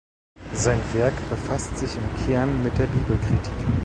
Sein 0.55 0.81
Werk 0.95 1.13
befasst 1.29 1.77
sich 1.77 1.91
im 1.95 2.25
Kern 2.25 2.63
mit 2.63 2.75
der 2.79 2.87
Bibelkritik. 2.87 3.53